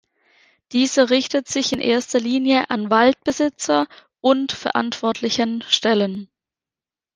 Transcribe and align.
Dieser 0.71 1.11
richtet 1.11 1.47
sich 1.47 1.73
in 1.73 1.79
erster 1.79 2.19
Linie 2.19 2.71
an 2.71 2.89
Waldbesitzer 2.89 3.85
und 4.19 4.51
verantwortlichen 4.51 5.61
Stellen. 5.67 6.27